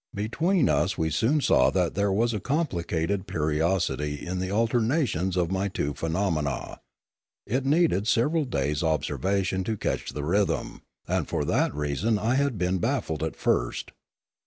Between 0.15 0.67
us 0.67 0.97
we 0.97 1.11
soon 1.11 1.41
saw 1.41 1.69
that 1.69 1.93
there 1.93 2.11
was 2.11 2.33
a 2.33 2.39
complicated 2.39 3.27
periodicity 3.27 4.25
in 4.25 4.39
the 4.39 4.49
alternations 4.49 5.37
of 5.37 5.51
my 5.51 5.67
two 5.67 5.93
phenomena; 5.93 6.79
it 7.45 7.67
needed 7.67 8.07
several 8.07 8.45
days' 8.45 8.81
observation 8.81 9.63
to 9.65 9.77
catch 9.77 10.11
the 10.13 10.23
rhythm, 10.23 10.81
and 11.07 11.27
for 11.27 11.45
that 11.45 11.75
reason 11.75 12.17
I 12.17 12.33
had 12.33 12.57
been 12.57 12.79
baffled 12.79 13.21
at 13.21 13.35
first. 13.35 13.91